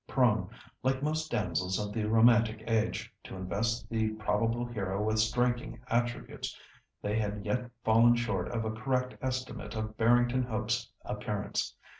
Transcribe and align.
Prone, 0.07 0.49
like 0.81 1.03
most 1.03 1.29
damsels 1.29 1.77
of 1.77 1.93
the 1.93 2.05
romantic 2.05 2.63
age, 2.67 3.13
to 3.23 3.35
invest 3.35 3.87
the 3.87 4.09
probable 4.15 4.65
hero 4.65 4.99
with 5.05 5.19
striking 5.19 5.79
attributes, 5.91 6.57
they 7.03 7.19
had 7.19 7.45
yet 7.45 7.69
fallen 7.83 8.15
short 8.15 8.47
of 8.49 8.65
a 8.65 8.71
correct 8.71 9.15
estimate 9.21 9.75
of 9.75 9.97
Barrington 9.97 10.41
Hope's 10.41 10.91
appearance. 11.05 11.75